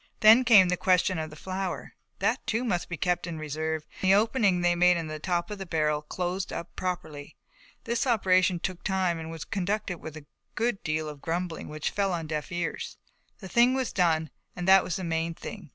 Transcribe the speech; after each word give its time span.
Then 0.21 0.43
came 0.45 0.69
the 0.69 0.77
question 0.77 1.19
of 1.19 1.29
the 1.29 1.35
flour, 1.35 1.93
that 2.17 2.43
too 2.47 2.63
must 2.63 2.89
be 2.89 2.97
kept 2.97 3.27
in 3.27 3.37
reserve 3.37 3.85
and 4.01 4.09
the 4.09 4.15
opening 4.15 4.61
they 4.61 4.69
had 4.71 4.79
made 4.79 4.97
in 4.97 5.05
the 5.05 5.19
top 5.19 5.51
of 5.51 5.59
the 5.59 5.65
barrel 5.67 6.01
closed 6.01 6.51
up 6.51 6.75
properly. 6.75 7.35
This 7.83 8.07
operation 8.07 8.59
took 8.59 8.83
time 8.83 9.19
and 9.19 9.29
was 9.29 9.45
conducted 9.45 9.99
with 9.99 10.17
a 10.17 10.25
good 10.55 10.81
deal 10.81 11.07
of 11.07 11.21
grumbling 11.21 11.69
which 11.69 11.91
fell 11.91 12.13
on 12.13 12.25
deaf 12.25 12.51
ears. 12.51 12.97
The 13.41 13.47
thing 13.47 13.75
was 13.75 13.93
done 13.93 14.31
and 14.55 14.67
that 14.67 14.83
was 14.83 14.95
the 14.95 15.03
main 15.03 15.35
thing. 15.35 15.69